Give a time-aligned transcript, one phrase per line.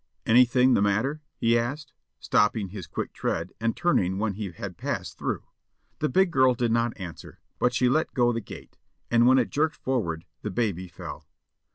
[0.25, 5.15] "Anything the matter?" he asked, stopping his quick tread, and turning when he had passed
[5.15, 5.43] through.
[5.99, 8.79] The big girl did not answer, but she let go the gate,
[9.11, 11.27] and when it jerked forward the baby fell.